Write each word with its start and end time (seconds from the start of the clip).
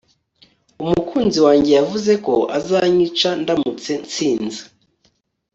Umukunzi 0.83 1.37
wanjye 1.45 1.71
yavuze 1.79 2.11
ko 2.25 2.33
azanyica 2.57 3.29
ndamutse 3.41 3.91
nsinze 4.05 4.61